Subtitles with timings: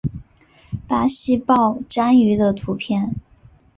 [0.87, 3.17] 巴西豹蟾鱼的图片